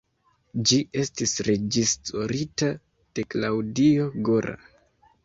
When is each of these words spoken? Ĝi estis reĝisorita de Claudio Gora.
Ĝi 0.69 0.77
estis 1.01 1.33
reĝisorita 1.47 2.71
de 3.19 3.27
Claudio 3.35 4.09
Gora. 4.31 4.57